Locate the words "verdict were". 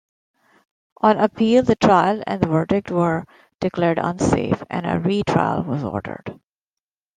2.43-3.23